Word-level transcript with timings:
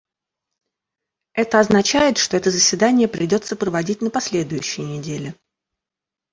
Это 1.33 1.59
означает, 1.59 2.17
что 2.17 2.35
это 2.35 2.49
заседание 2.49 3.07
придется 3.07 3.55
проводить 3.55 4.01
на 4.01 4.09
последующей 4.09 4.81
неделе. 4.81 5.35